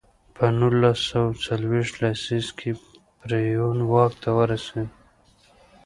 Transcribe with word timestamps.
په 0.35 0.45
نولس 0.59 0.99
سوه 1.09 1.31
څلویښت 1.45 1.93
لسیزه 2.03 2.51
کې 2.59 2.71
پېرون 3.27 3.79
واک 3.91 4.13
ته 4.23 4.29
ورسېد. 4.37 4.89